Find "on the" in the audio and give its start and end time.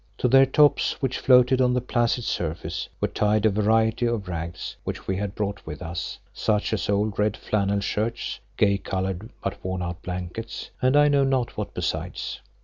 1.61-1.79